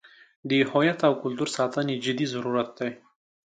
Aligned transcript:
د 0.49 0.51
هویت 0.69 0.99
او 1.07 1.13
کلتور 1.23 1.49
ساتنې 1.57 1.95
جدي 2.05 2.25
ضرورت 2.33 2.69
دی. 2.79 2.91